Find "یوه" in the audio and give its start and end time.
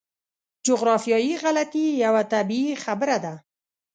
2.03-2.21